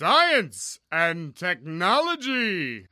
[0.00, 2.86] Science and Technology.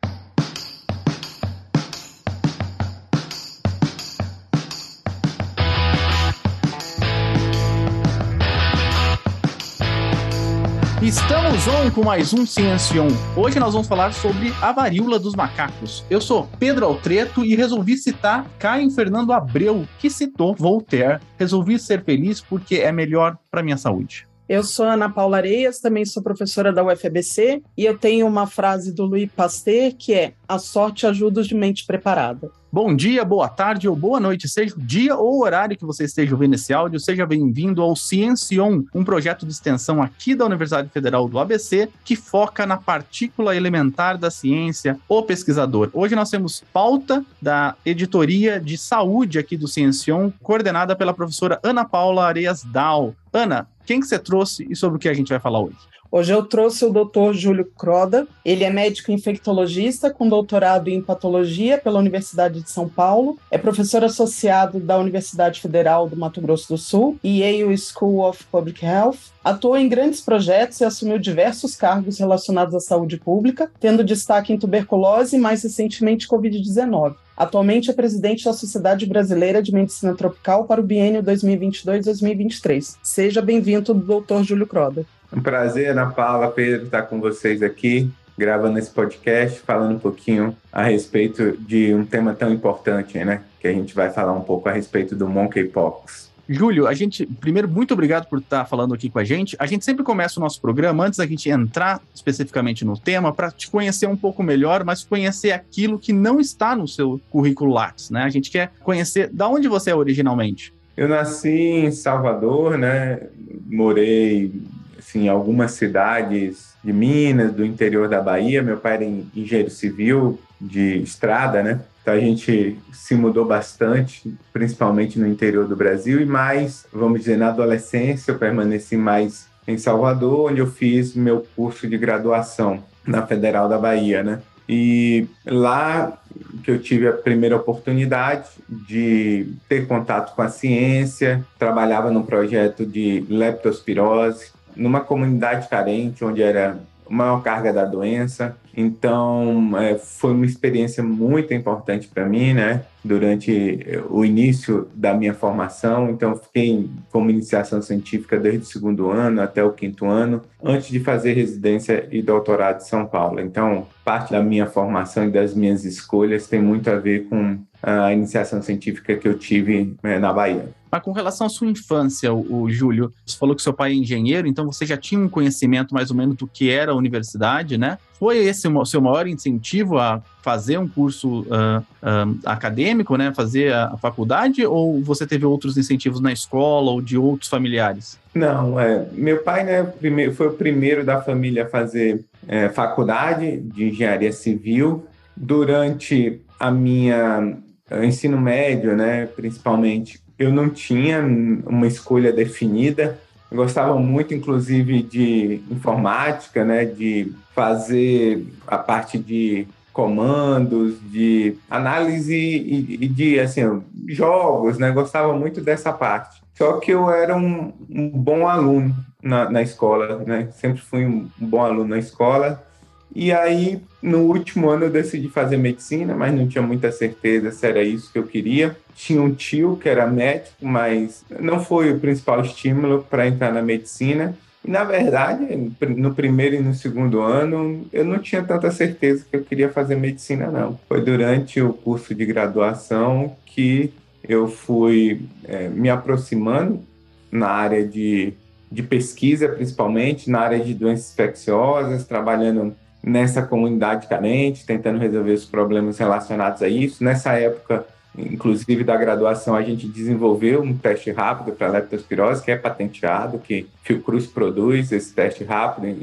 [11.02, 13.08] Estamos on com mais um Ciência On.
[13.34, 16.04] Hoje nós vamos falar sobre a varíola dos macacos.
[16.10, 21.20] Eu sou Pedro Altreto e resolvi citar Caio Fernando Abreu, que citou Voltaire.
[21.38, 24.27] Resolvi ser feliz porque é melhor para minha saúde.
[24.48, 28.94] Eu sou Ana Paula Areias, também sou professora da UFBC e eu tenho uma frase
[28.94, 32.50] do Louis Pasteur que é: A sorte ajuda os de mente preparada.
[32.72, 36.04] Bom dia, boa tarde ou boa noite, seja o dia ou o horário que você
[36.04, 40.88] esteja ouvindo esse áudio, seja bem-vindo ao Ciencion, um projeto de extensão aqui da Universidade
[40.90, 45.90] Federal do ABC que foca na partícula elementar da ciência, o pesquisador.
[45.92, 51.86] Hoje nós temos pauta da editoria de saúde aqui do Ciencion, coordenada pela professora Ana
[51.86, 53.14] Paula Areias Dal.
[53.32, 55.78] Ana, quem que você trouxe e sobre o que a gente vai falar hoje?
[56.12, 57.32] Hoje eu trouxe o Dr.
[57.32, 58.28] Júlio Croda.
[58.44, 63.38] Ele é médico infectologista com doutorado em patologia pela Universidade de São Paulo.
[63.50, 68.44] É professor associado da Universidade Federal do Mato Grosso do Sul e Yale School of
[68.52, 69.32] Public Health.
[69.42, 74.58] Atuou em grandes projetos e assumiu diversos cargos relacionados à saúde pública, tendo destaque em
[74.58, 77.16] tuberculose e mais recentemente Covid-19.
[77.38, 82.96] Atualmente é presidente da Sociedade Brasileira de Medicina Tropical para o biênio 2022-2023.
[83.00, 84.42] Seja bem-vindo, Dr.
[84.42, 85.06] Júlio Croda.
[85.32, 90.56] Um prazer, Ana Paula, Pedro, estar com vocês aqui, gravando esse podcast, falando um pouquinho
[90.72, 93.42] a respeito de um tema tão importante, né?
[93.60, 96.27] Que a gente vai falar um pouco a respeito do monkeypox.
[96.48, 99.54] Júlio, a gente, primeiro, muito obrigado por estar falando aqui com a gente.
[99.58, 103.50] A gente sempre começa o nosso programa, antes da gente entrar especificamente no tema, para
[103.50, 108.08] te conhecer um pouco melhor, mas conhecer aquilo que não está no seu currículo Lattes,
[108.08, 108.22] né?
[108.22, 110.72] A gente quer conhecer da onde você é originalmente.
[110.96, 113.20] Eu nasci em Salvador, né?
[113.66, 114.50] Morei
[114.98, 118.62] assim, algumas cidades de Minas, do interior da Bahia.
[118.62, 121.80] Meu pai era engenheiro civil de estrada, né?
[122.08, 127.36] Então a gente se mudou bastante, principalmente no interior do Brasil e mais, vamos dizer,
[127.36, 133.26] na adolescência eu permaneci mais em Salvador, onde eu fiz meu curso de graduação na
[133.26, 134.40] Federal da Bahia, né?
[134.66, 136.18] E lá
[136.64, 142.86] que eu tive a primeira oportunidade de ter contato com a ciência, trabalhava num projeto
[142.86, 148.56] de leptospirose, numa comunidade carente, onde era maior carga da doença.
[148.76, 152.84] Então, é, foi uma experiência muito importante para mim, né?
[153.04, 156.10] Durante o início da minha formação.
[156.10, 161.00] Então, fiquei como iniciação científica desde o segundo ano até o quinto ano, antes de
[161.00, 163.40] fazer residência e doutorado em São Paulo.
[163.40, 168.12] Então, parte da minha formação e das minhas escolhas tem muito a ver com a
[168.12, 170.68] iniciação científica que eu tive né, na Bahia.
[170.90, 173.94] Mas com relação à sua infância, o, o, Júlio, você falou que seu pai é
[173.94, 177.76] engenheiro, então você já tinha um conhecimento mais ou menos do que era a universidade,
[177.76, 177.98] né?
[178.18, 183.32] Foi esse o seu maior incentivo a fazer um curso uh, uh, acadêmico, né?
[183.34, 188.18] Fazer a, a, faculdade, ou você teve outros incentivos na escola ou de outros familiares?
[188.34, 193.58] Não, é, meu pai né, primeiro, foi o primeiro da família a fazer é, faculdade
[193.58, 195.06] de engenharia civil.
[195.36, 197.56] Durante a minha
[198.04, 203.18] ensino médio, né, principalmente, eu não tinha uma escolha definida.
[203.50, 209.66] Eu gostava muito, inclusive, de informática, né, de fazer a parte de
[209.98, 214.92] comandos, de análise e, de assim jogos, né?
[214.92, 216.40] Gostava muito dessa parte.
[216.54, 220.50] Só que eu era um, um bom aluno na, na, escola, né?
[220.52, 222.64] Sempre fui um bom aluno na escola.
[223.14, 227.66] E aí, no último ano, eu decidi fazer medicina, mas não tinha muita certeza se
[227.66, 228.76] era isso que eu queria.
[228.94, 233.62] Tinha um tio que era médico, mas não foi o principal estímulo para entrar na
[233.62, 234.36] medicina.
[234.64, 239.36] E, na verdade, no primeiro e no segundo ano, eu não tinha tanta certeza que
[239.36, 240.78] eu queria fazer medicina, não.
[240.88, 243.92] Foi durante o curso de graduação que
[244.28, 246.82] eu fui é, me aproximando
[247.30, 248.32] na área de,
[248.70, 255.44] de pesquisa, principalmente, na área de doenças infecciosas, trabalhando nessa comunidade carente, tentando resolver os
[255.44, 257.02] problemas relacionados a isso.
[257.02, 257.86] Nessa época,
[258.16, 263.68] inclusive da graduação, a gente desenvolveu um teste rápido para leptospirose, que é patenteado, que
[263.84, 265.96] Fiocruz produz esse teste rápido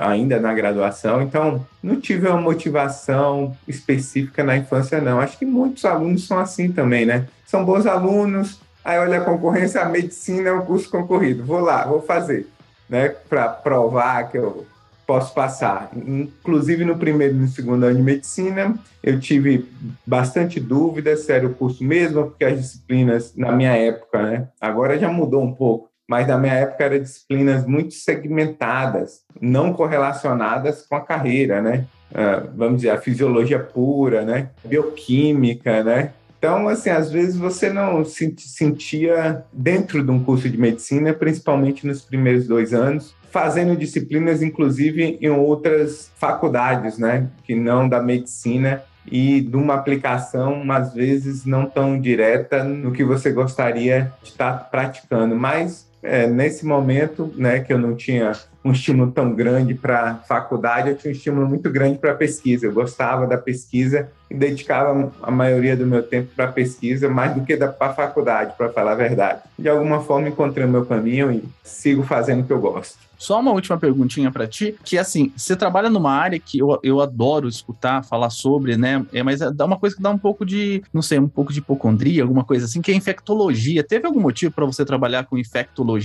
[0.00, 1.20] ainda na graduação.
[1.20, 5.20] Então, não tive uma motivação específica na infância, não.
[5.20, 7.26] Acho que muitos alunos são assim também, né?
[7.44, 11.44] São bons alunos, aí olha a concorrência, a medicina é um curso concorrido.
[11.44, 12.46] Vou lá, vou fazer,
[12.88, 13.08] né?
[13.28, 14.64] Para provar que eu
[15.08, 15.90] posso passar.
[15.96, 19.66] Inclusive no primeiro e no segundo ano de medicina, eu tive
[20.06, 24.98] bastante dúvida se era o curso mesmo, porque as disciplinas, na minha época, né, agora
[24.98, 30.96] já mudou um pouco, mas na minha época eram disciplinas muito segmentadas, não correlacionadas com
[30.96, 31.86] a carreira, né?
[32.10, 34.50] Uh, vamos dizer, a fisiologia pura, né?
[34.64, 36.12] Bioquímica, né?
[36.38, 41.84] Então, assim, às vezes você não se sentia dentro de um curso de medicina, principalmente
[41.86, 47.28] nos primeiros dois anos, fazendo disciplinas, inclusive, em outras faculdades, né?
[47.44, 53.02] Que não da medicina e de uma aplicação, às vezes, não tão direta no que
[53.02, 55.34] você gostaria de estar praticando.
[55.34, 58.32] Mas, é, nesse momento, né, que eu não tinha
[58.64, 62.66] um estímulo tão grande para faculdade, eu tinha um estímulo muito grande para pesquisa.
[62.66, 67.42] Eu gostava da pesquisa e dedicava a maioria do meu tempo para pesquisa, mais do
[67.42, 69.42] que para faculdade, para falar a verdade.
[69.58, 73.08] De alguma forma encontrei o meu caminho e sigo fazendo o que eu gosto.
[73.18, 77.00] Só uma última perguntinha para ti, que assim, você trabalha numa área que eu, eu
[77.00, 79.04] adoro escutar, falar sobre, né?
[79.12, 81.58] É, mas dá uma coisa que dá um pouco de, não sei, um pouco de
[81.58, 83.82] hipocondria, alguma coisa assim, que é infectologia.
[83.82, 85.97] Teve algum motivo para você trabalhar com infectologia,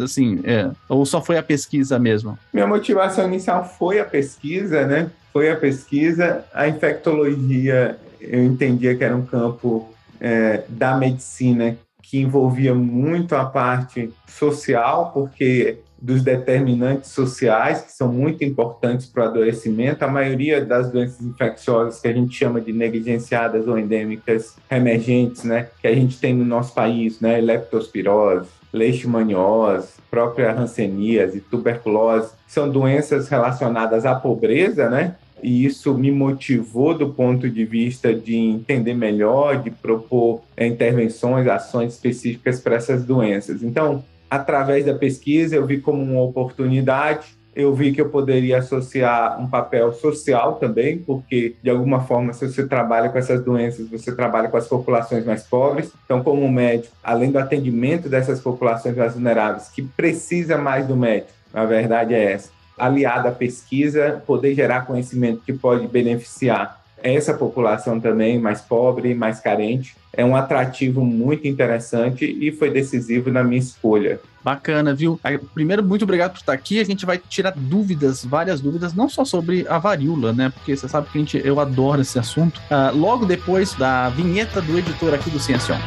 [0.00, 2.38] assim, é, ou só foi a pesquisa mesmo?
[2.52, 5.10] Minha motivação inicial foi a pesquisa, né?
[5.32, 6.44] Foi a pesquisa.
[6.52, 9.88] A infectologia, eu entendia que era um campo
[10.20, 18.12] é, da medicina que envolvia muito a parte social, porque dos determinantes sociais, que são
[18.12, 20.04] muito importantes para o adoecimento.
[20.04, 25.68] A maioria das doenças infecciosas que a gente chama de negligenciadas ou endêmicas emergentes, né,
[25.80, 33.28] que a gente tem no nosso país, né, leptospirose, leishmaniose, própria hanseníase, tuberculose, são doenças
[33.28, 35.16] relacionadas à pobreza, né?
[35.42, 41.94] E isso me motivou do ponto de vista de entender melhor, de propor intervenções, ações
[41.94, 43.62] específicas para essas doenças.
[43.62, 47.38] Então, através da pesquisa, eu vi como uma oportunidade.
[47.54, 52.46] Eu vi que eu poderia associar um papel social também, porque de alguma forma, se
[52.46, 55.90] você trabalha com essas doenças, você trabalha com as populações mais pobres.
[56.04, 61.32] Então, como médico, além do atendimento dessas populações mais vulneráveis, que precisa mais do médico,
[61.52, 68.00] a verdade é essa, aliada à pesquisa, poder gerar conhecimento que pode beneficiar essa população
[68.00, 73.60] também mais pobre, mais carente, é um atrativo muito interessante e foi decisivo na minha
[73.60, 74.20] escolha.
[74.42, 75.20] Bacana, viu?
[75.52, 76.80] Primeiro, muito obrigado por estar aqui.
[76.80, 80.50] A gente vai tirar dúvidas, várias dúvidas, não só sobre a varíola, né?
[80.50, 82.58] Porque você sabe que a gente, eu adoro esse assunto.
[82.70, 85.78] Uh, logo depois da vinheta do editor aqui do Ciencion.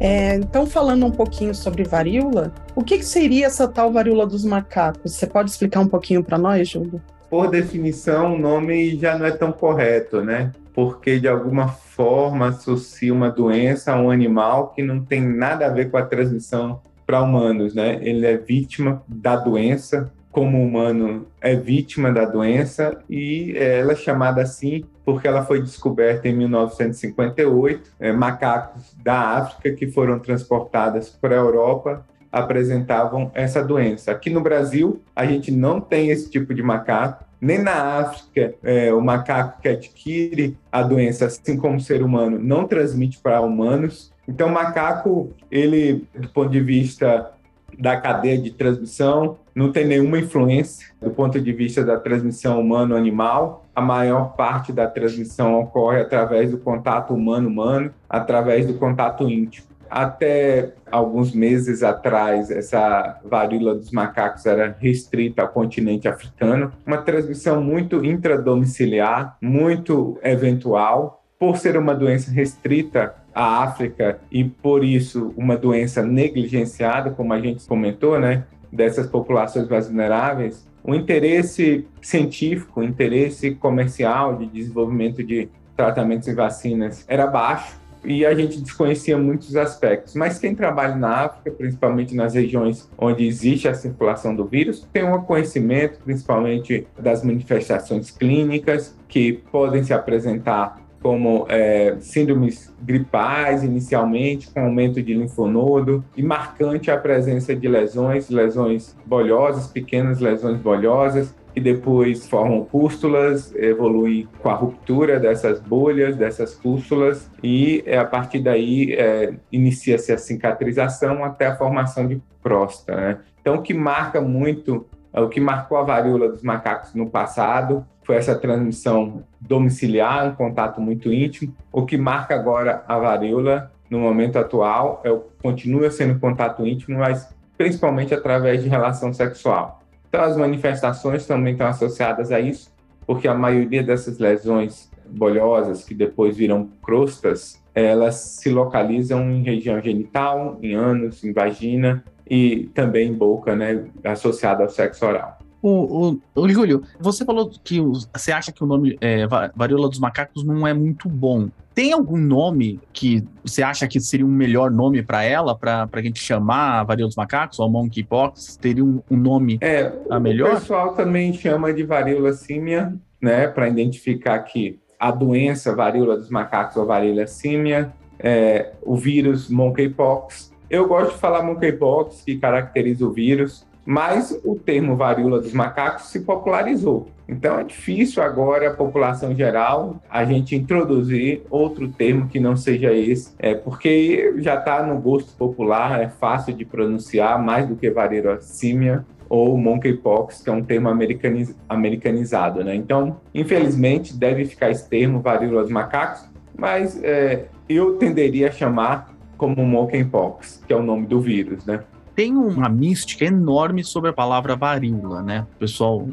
[0.00, 4.44] É, então, falando um pouquinho sobre varíola, o que, que, seria essa tal varíola dos
[4.44, 5.12] macacos?
[5.14, 7.00] Você pode explicar um pouquinho para nós, Júlio?
[7.28, 10.52] Por definição, o nome já não é tão correto, né?
[10.72, 15.70] Porque de alguma forma associa uma doença a um animal que não tem nada a
[15.70, 17.98] ver com a transmissão para humanos, né?
[18.00, 24.40] Ele é vítima da doença, como humano é vítima da doença e ela é chamada
[24.40, 27.90] assim porque ela foi descoberta em 1958.
[27.98, 34.12] É, macacos da África que foram transportados para a Europa apresentavam essa doença.
[34.12, 37.24] Aqui no Brasil, a gente não tem esse tipo de macaco.
[37.40, 42.38] Nem na África, é, o macaco que adquire a doença, assim como o ser humano,
[42.38, 44.12] não transmite para humanos.
[44.28, 47.32] Então, o macaco, ele, do ponto de vista
[47.78, 53.64] da cadeia de transmissão, não tem nenhuma influência do ponto de vista da transmissão humano-animal.
[53.74, 59.68] A maior parte da transmissão ocorre através do contato humano-humano, através do contato íntimo.
[59.90, 67.62] Até alguns meses atrás, essa varíola dos macacos era restrita ao continente africano, uma transmissão
[67.62, 71.22] muito intradomiciliar, muito eventual.
[71.38, 77.40] Por ser uma doença restrita à África e, por isso, uma doença negligenciada, como a
[77.40, 78.44] gente comentou, né?
[78.72, 86.34] dessas populações mais vulneráveis, o interesse científico, o interesse comercial de desenvolvimento de tratamentos e
[86.34, 90.14] vacinas era baixo e a gente desconhecia muitos aspectos.
[90.14, 95.04] Mas quem trabalha na África, principalmente nas regiões onde existe a circulação do vírus, tem
[95.04, 104.50] um conhecimento, principalmente das manifestações clínicas que podem se apresentar como é, síndromes gripais inicialmente,
[104.50, 111.34] com aumento de linfonodo, e marcante a presença de lesões, lesões bolhosas, pequenas lesões bolhosas,
[111.54, 118.04] que depois formam pústulas, evoluem com a ruptura dessas bolhas, dessas pústulas, e é, a
[118.04, 123.00] partir daí é, inicia-se a cicatrização até a formação de próstata.
[123.00, 123.18] Né?
[123.40, 128.16] Então, o que marca muito, o que marcou a varíola dos macacos no passado foi
[128.16, 131.54] essa transmissão domiciliar, um contato muito íntimo.
[131.70, 137.28] O que marca agora a varíola no momento atual é, continua sendo contato íntimo, mas
[137.58, 139.82] principalmente através de relação sexual.
[140.08, 142.72] Então, as manifestações também estão associadas a isso,
[143.06, 149.82] porque a maioria dessas lesões bolhosas, que depois viram crostas, elas se localizam em região
[149.82, 155.38] genital, em ânus, em vagina e também em boca, né, associada ao sexo oral.
[155.60, 159.98] O, o, o Júlio, você falou que você acha que o nome é, varíola dos
[159.98, 161.48] macacos não é muito bom.
[161.74, 166.02] Tem algum nome que você acha que seria um melhor nome para ela, para a
[166.02, 168.56] gente chamar a varíola dos macacos ou monkeypox?
[168.56, 170.50] Teria um, um nome é, a melhor?
[170.50, 176.30] O pessoal também chama de varíola símia, né, para identificar que a doença varíola dos
[176.30, 180.52] macacos ou varíola símia, é, o vírus monkeypox.
[180.68, 186.10] Eu gosto de falar monkeypox, que caracteriza o vírus, mas o termo varíola dos macacos
[186.10, 187.06] se popularizou.
[187.26, 192.92] Então é difícil agora a população geral a gente introduzir outro termo que não seja
[192.92, 197.90] esse, é porque já está no gosto popular, é fácil de pronunciar mais do que
[197.90, 202.74] varíola símia ou monkeypox, que é um termo americaniz americanizado, né?
[202.74, 209.16] Então, infelizmente, deve ficar esse termo varíola dos macacos, mas é, eu tenderia a chamar
[209.38, 211.80] como monkeypox, que é o nome do vírus, né?
[212.18, 215.46] Tem uma mística enorme sobre a palavra varíola, né?
[215.54, 216.08] O pessoal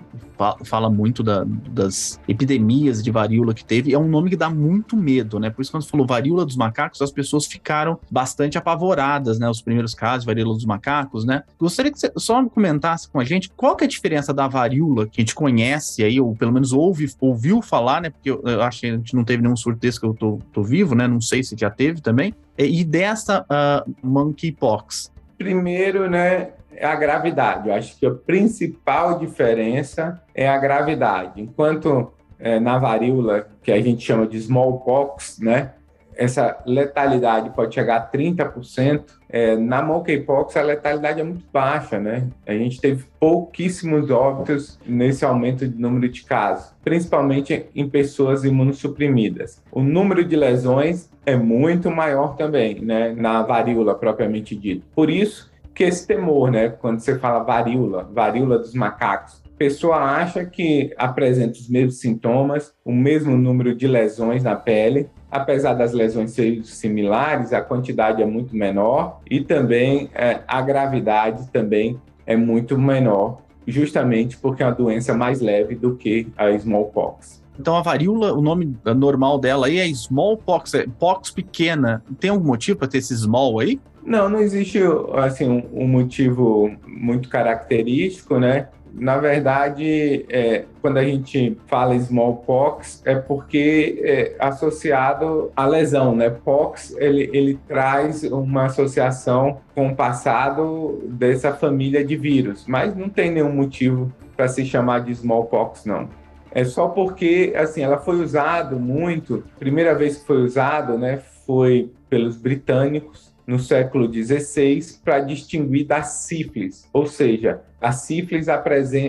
[0.63, 4.95] fala muito da, das epidemias de varíola que teve, é um nome que dá muito
[4.95, 5.49] medo, né?
[5.49, 9.49] Por isso, quando falou varíola dos macacos, as pessoas ficaram bastante apavoradas, né?
[9.49, 11.41] Os primeiros casos de varíola dos macacos, né?
[11.57, 15.07] Gostaria que você só comentasse com a gente qual que é a diferença da varíola
[15.07, 18.11] que a gente conhece aí, ou pelo menos ouve, ouviu falar, né?
[18.11, 20.61] Porque eu, eu acho que a gente não teve nenhum surtesco que eu tô, tô
[20.61, 21.07] vivo, né?
[21.07, 22.31] Não sei se já teve também.
[22.59, 27.69] E dessa uh, monkeypox, Primeiro, né, é a gravidade.
[27.69, 31.41] Eu acho que a principal diferença é a gravidade.
[31.41, 35.73] Enquanto é, na varíola, que a gente chama de smallpox, né,
[36.15, 42.27] essa letalidade pode chegar a 30%, é, na monkeypox a letalidade é muito baixa, né?
[42.45, 49.61] A gente teve pouquíssimos óbitos nesse aumento de número de casos, principalmente em pessoas imunossuprimidas.
[49.71, 54.85] O número de lesões é muito maior também, né, na varíola propriamente dito.
[54.95, 60.45] Por isso que esse temor, né, quando você fala varíola, varíola dos macacos, pessoa acha
[60.45, 66.31] que apresenta os mesmos sintomas, o mesmo número de lesões na pele, apesar das lesões
[66.31, 72.77] serem similares, a quantidade é muito menor e também é, a gravidade também é muito
[72.77, 77.43] menor, justamente porque é uma doença mais leve do que a smallpox.
[77.59, 82.03] Então a varíola, o nome normal dela aí é smallpox, é pox pequena.
[82.19, 83.79] Tem algum motivo para ter esse small aí?
[84.03, 84.79] Não, não existe
[85.13, 88.67] assim um, um motivo muito característico, né?
[88.97, 96.29] Na verdade, é, quando a gente fala smallpox, é porque é associado à lesão, né?
[96.29, 103.09] Pox, ele, ele traz uma associação com o passado dessa família de vírus, mas não
[103.09, 106.07] tem nenhum motivo para se chamar de smallpox, não.
[106.51, 111.91] É só porque, assim, ela foi usada muito, primeira vez que foi usado, né, foi
[112.09, 118.47] pelos britânicos no século XVI para distinguir da sífilis, ou seja, a sífilis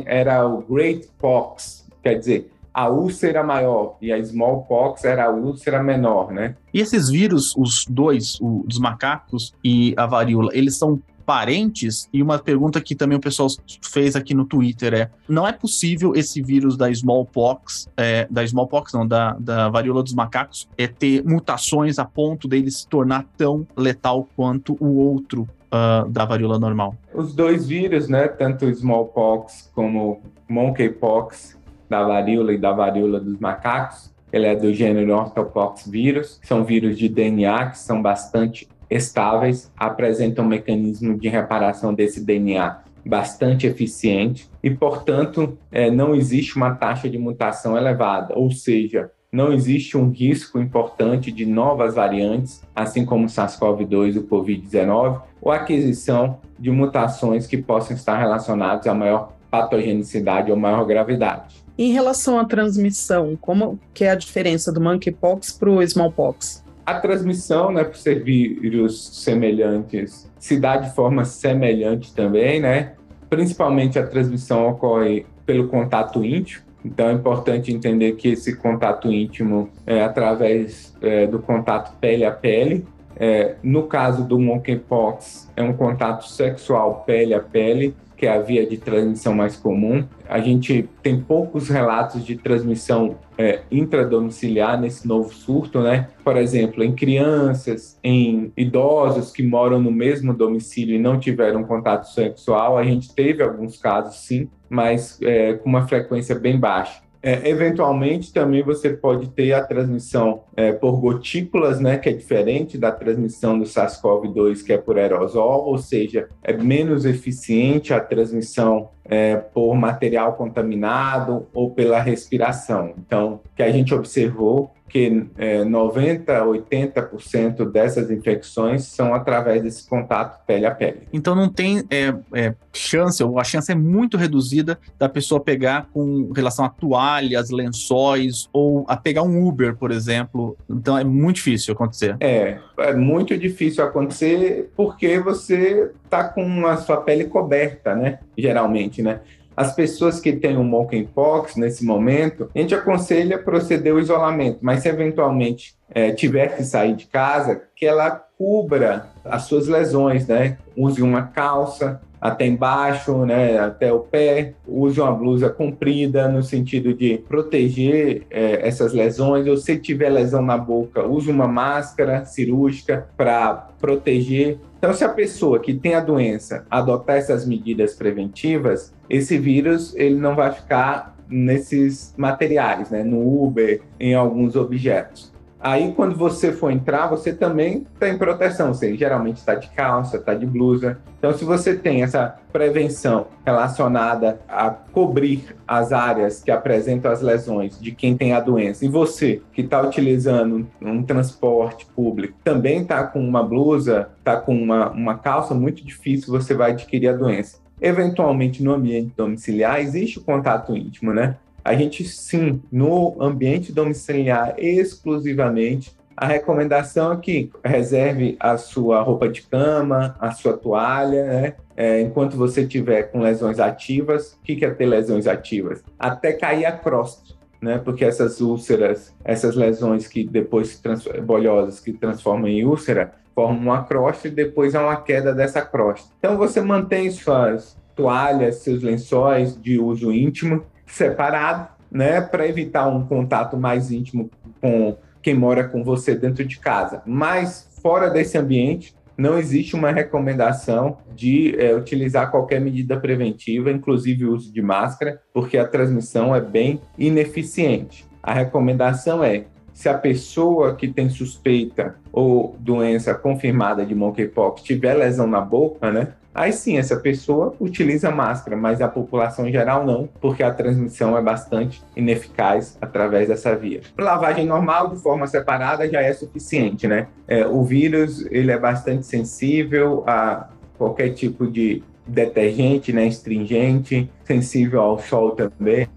[0.04, 5.82] era o Great Pox, quer dizer, a úlcera maior e a smallpox era a úlcera
[5.82, 6.56] menor, né?
[6.74, 12.06] E esses vírus, os dois, o dos macacos e a varíola, eles são parentes.
[12.12, 13.48] E uma pergunta que também o pessoal
[13.82, 18.92] fez aqui no Twitter é: não é possível esse vírus da smallpox, é, da smallpox
[18.92, 23.66] não, da, da varíola dos macacos, é ter mutações a ponto dele se tornar tão
[23.74, 26.94] letal quanto o outro Uh, da varíola normal.
[27.12, 31.58] Os dois vírus, né, tanto smallpox como monkeypox,
[31.88, 36.98] da varíola e da varíola dos macacos, ele é do gênero orthopox vírus, são vírus
[36.98, 44.50] de DNA que são bastante estáveis, apresentam um mecanismo de reparação desse DNA bastante eficiente
[44.62, 50.08] e, portanto, é, não existe uma taxa de mutação elevada, ou seja, não existe um
[50.08, 56.70] risco importante de novas variantes, assim como o SARS-CoV-2 e o COVID-19, ou aquisição de
[56.70, 61.62] mutações que possam estar relacionadas a maior patogenicidade ou maior gravidade.
[61.76, 66.64] Em relação à transmissão, como que é a diferença do monkeypox para o smallpox?
[66.86, 72.94] A transmissão, né, por ser vírus semelhantes, se dá de forma semelhante também, né?
[73.28, 76.64] Principalmente a transmissão ocorre pelo contato íntimo.
[76.86, 82.30] Então é importante entender que esse contato íntimo é através é, do contato pele a
[82.30, 82.86] pele.
[83.18, 87.94] É, no caso do monkeypox, é um contato sexual pele a pele.
[88.16, 90.04] Que é a via de transmissão mais comum.
[90.28, 96.08] A gente tem poucos relatos de transmissão é, intradomiciliar nesse novo surto, né?
[96.24, 102.04] Por exemplo, em crianças, em idosos que moram no mesmo domicílio e não tiveram contato
[102.04, 107.05] sexual, a gente teve alguns casos, sim, mas é, com uma frequência bem baixa.
[107.22, 112.78] É, eventualmente, também você pode ter a transmissão é, por gotículas, né, que é diferente
[112.78, 118.90] da transmissão do SARS-CoV-2, que é por aerosol, ou seja, é menos eficiente a transmissão
[119.04, 122.94] é, por material contaminado ou pela respiração.
[122.98, 130.44] Então, que a gente observou que é, 90, 80% dessas infecções são através desse contato
[130.46, 131.02] pele a pele.
[131.12, 135.88] Então não tem é, é, chance, ou a chance é muito reduzida da pessoa pegar
[135.92, 140.56] com relação a toalhas, lençóis, ou a pegar um Uber, por exemplo.
[140.68, 142.16] Então é muito difícil acontecer.
[142.20, 148.20] É, é muito difícil acontecer porque você está com a sua pele coberta, né?
[148.36, 149.20] Geralmente, né?
[149.56, 154.80] As pessoas que têm o monkeypox nesse momento, a gente aconselha proceder o isolamento, mas
[154.80, 160.58] se eventualmente é, tiver que sair de casa, que ela cubra as suas lesões, né?
[160.76, 166.92] Use uma calça, até embaixo, né, até o pé, use uma blusa comprida no sentido
[166.94, 169.46] de proteger é, essas lesões.
[169.46, 174.58] Ou se tiver lesão na boca, use uma máscara cirúrgica para proteger.
[174.78, 180.16] Então, se a pessoa que tem a doença adotar essas medidas preventivas, esse vírus ele
[180.16, 185.32] não vai ficar nesses materiais, né, no Uber, em alguns objetos.
[185.58, 188.72] Aí, quando você for entrar, você também está em proteção.
[188.72, 190.98] Você geralmente está de calça, está de blusa.
[191.18, 197.80] Então, se você tem essa prevenção relacionada a cobrir as áreas que apresentam as lesões
[197.80, 203.04] de quem tem a doença, e você que está utilizando um transporte público também está
[203.04, 207.58] com uma blusa, está com uma, uma calça, muito difícil você vai adquirir a doença.
[207.80, 211.36] Eventualmente, no ambiente domiciliar, existe o contato íntimo, né?
[211.66, 219.28] A gente, sim, no ambiente domiciliar exclusivamente, a recomendação é que reserve a sua roupa
[219.28, 221.54] de cama, a sua toalha, né?
[221.76, 224.34] É, enquanto você tiver com lesões ativas.
[224.34, 225.82] O que é ter lesões ativas?
[225.98, 227.34] Até cair a crosta.
[227.60, 230.80] Né, porque essas úlceras, essas lesões que depois
[231.24, 236.10] bolhosas que transformam em úlcera, formam uma crosta e depois há uma queda dessa crosta.
[236.18, 243.06] Então você mantém suas toalhas, seus lençóis de uso íntimo separado, né, para evitar um
[243.06, 247.02] contato mais íntimo com quem mora com você dentro de casa.
[247.04, 254.26] Mas fora desse ambiente, não existe uma recomendação de é, utilizar qualquer medida preventiva, inclusive
[254.26, 258.04] o uso de máscara, porque a transmissão é bem ineficiente.
[258.22, 264.94] A recomendação é se a pessoa que tem suspeita ou doença confirmada de monkeypox tiver
[264.94, 269.86] lesão na boca, né, Aí sim, essa pessoa utiliza máscara, mas a população em geral
[269.86, 273.80] não, porque a transmissão é bastante ineficaz através dessa via.
[273.98, 277.06] Lavagem normal, de forma separada, já é suficiente, né?
[277.26, 284.82] É, o vírus, ele é bastante sensível a qualquer tipo de detergente, né, astringente, sensível
[284.82, 285.88] ao sol também.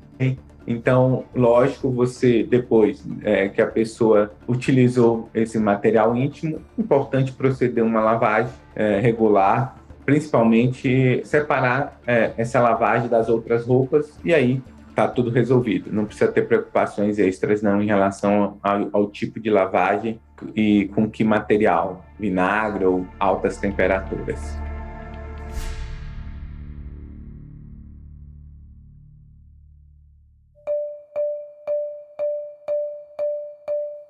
[0.66, 8.00] Então, lógico, você depois é, que a pessoa utilizou esse material íntimo, importante proceder uma
[8.02, 9.79] lavagem é, regular
[10.10, 14.60] principalmente separar é, essa lavagem das outras roupas e aí
[14.96, 15.94] tá tudo resolvido.
[15.94, 20.20] Não precisa ter preocupações extras não em relação ao, ao tipo de lavagem
[20.56, 24.40] e com que material, vinagre ou altas temperaturas.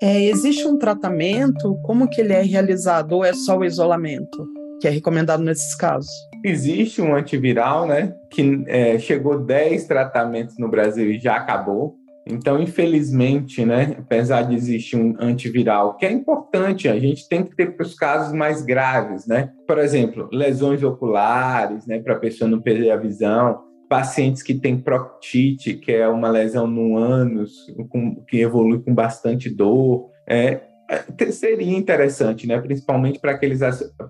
[0.01, 1.75] É, existe um tratamento?
[1.83, 4.58] Como que ele é realizado ou é só o isolamento?
[4.79, 6.09] Que é recomendado nesses casos?
[6.43, 11.97] Existe um antiviral, né, que é, chegou 10 tratamentos no Brasil e já acabou.
[12.25, 17.55] Então, infelizmente, né, apesar de existir um antiviral, que é importante, a gente tem que
[17.55, 19.51] ter para os casos mais graves, né?
[19.67, 24.77] Por exemplo, lesões oculares, né, para a pessoa não perder a visão, pacientes que têm
[24.77, 30.61] proctite, que é uma lesão no ânus, com, que evolui com bastante dor, é,
[31.31, 32.59] seria interessante, né?
[32.59, 33.59] principalmente para aqueles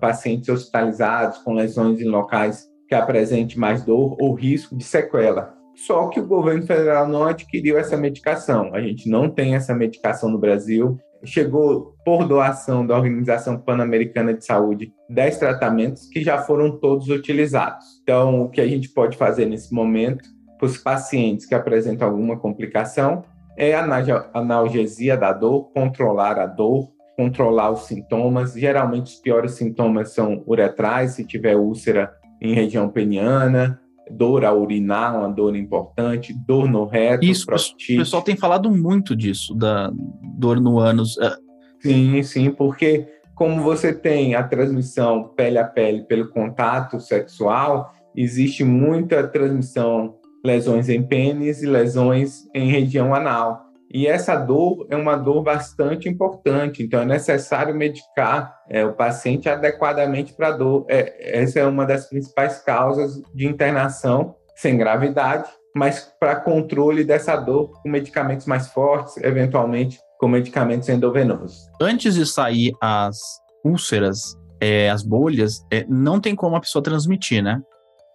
[0.00, 5.54] pacientes hospitalizados com lesões em locais que apresentem mais dor ou risco de sequela.
[5.76, 8.74] Só que o governo federal não adquiriu essa medicação.
[8.74, 10.98] A gente não tem essa medicação no Brasil.
[11.24, 17.84] Chegou por doação da Organização Pan-Americana de Saúde 10 tratamentos que já foram todos utilizados.
[18.02, 22.38] Então, o que a gente pode fazer nesse momento para os pacientes que apresentam alguma
[22.38, 23.24] complicação
[23.56, 23.84] é a
[24.32, 28.54] analgesia da dor, controlar a dor, controlar os sintomas.
[28.54, 33.78] Geralmente, os piores sintomas são uretrais, se tiver úlcera em região peniana,
[34.10, 37.94] dor a urinar, uma dor importante, dor no reto, Isso, proctite.
[37.94, 39.90] o pessoal tem falado muito disso, da
[40.38, 41.18] dor no ânus.
[41.18, 41.36] É.
[41.80, 48.64] Sim, sim, porque como você tem a transmissão pele a pele pelo contato sexual, existe
[48.64, 53.70] muita transmissão, lesões em pênis e lesões em região anal.
[53.92, 59.48] E essa dor é uma dor bastante importante, então é necessário medicar é, o paciente
[59.48, 60.86] adequadamente para a dor.
[60.88, 67.34] É, essa é uma das principais causas de internação sem gravidade, mas para controle dessa
[67.34, 71.66] dor com medicamentos mais fortes, eventualmente com medicamentos endovenosos.
[71.80, 73.18] Antes de sair as
[73.64, 77.60] úlceras, é, as bolhas, é, não tem como a pessoa transmitir, né?